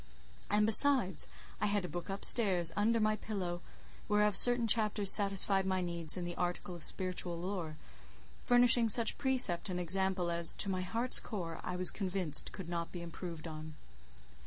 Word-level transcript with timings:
And 0.49 0.65
besides, 0.65 1.27
I 1.61 1.67
had 1.67 1.85
a 1.85 1.87
book 1.87 2.09
up 2.09 2.25
stairs, 2.25 2.71
under 2.75 2.99
my 2.99 3.15
pillow, 3.17 3.61
whereof 4.09 4.35
certain 4.35 4.65
chapters 4.65 5.13
satisfied 5.13 5.63
my 5.67 5.79
needs 5.81 6.17
in 6.17 6.25
the 6.25 6.35
article 6.37 6.73
of 6.73 6.81
spiritual 6.81 7.39
lore, 7.39 7.77
furnishing 8.43 8.89
such 8.89 9.19
precept 9.19 9.69
and 9.69 9.79
example 9.79 10.31
as, 10.31 10.53
to 10.53 10.71
my 10.71 10.81
heart's 10.81 11.19
core, 11.19 11.59
I 11.63 11.75
was 11.75 11.91
convinced 11.91 12.51
could 12.51 12.67
not 12.67 12.91
be 12.91 13.03
improved 13.03 13.47
on. 13.47 13.75